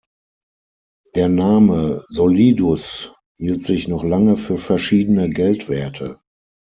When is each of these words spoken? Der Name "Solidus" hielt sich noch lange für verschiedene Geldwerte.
Der 1.13 1.29
Name 1.29 2.03
"Solidus" 2.09 3.13
hielt 3.37 3.63
sich 3.67 3.87
noch 3.87 4.03
lange 4.03 4.35
für 4.35 4.57
verschiedene 4.57 5.29
Geldwerte. 5.29 6.19